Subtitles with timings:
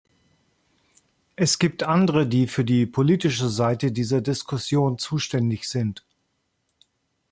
[1.35, 6.03] Es gibt andere, die für die politische Seite dieser Diskussion zuständig sind.